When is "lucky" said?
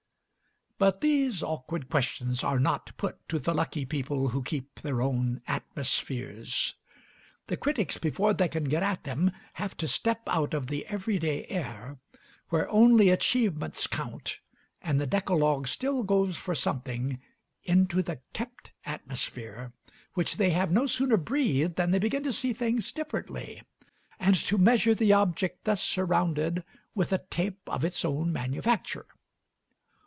3.53-3.85